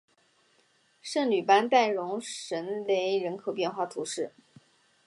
[0.99, 4.33] 圣吕班代容什雷人口变化图示